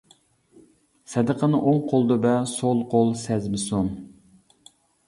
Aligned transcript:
سەدىقىنى 1.15 1.59
ئوڭ 1.65 1.79
قولدا 1.93 2.19
بەر، 2.27 2.49
سول 2.55 2.83
قول 2.95 3.17
سەزمىسۇن. 3.29 3.97